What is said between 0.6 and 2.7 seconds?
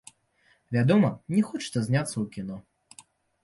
Вядома, мне хочацца зняцца ў кіно.